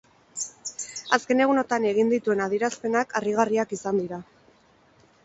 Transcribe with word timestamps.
Azken 1.17 1.43
egunotan 1.45 1.85
egin 1.89 2.09
dituen 2.13 2.41
adierazpenak 2.47 3.13
harrigarriak 3.21 3.77
izan 3.79 4.01
dira. 4.05 4.21